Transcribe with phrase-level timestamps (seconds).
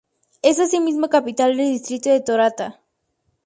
[0.41, 2.81] Es asimismo capital del distrito de Torata.